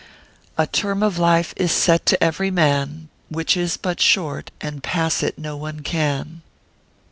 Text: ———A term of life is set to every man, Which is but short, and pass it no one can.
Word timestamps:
———A 0.57 0.65
term 0.65 1.03
of 1.03 1.19
life 1.19 1.53
is 1.57 1.71
set 1.71 2.07
to 2.07 2.23
every 2.23 2.49
man, 2.49 3.09
Which 3.29 3.55
is 3.55 3.77
but 3.77 4.01
short, 4.01 4.49
and 4.59 4.81
pass 4.81 5.21
it 5.21 5.37
no 5.37 5.55
one 5.55 5.81
can. 5.81 6.41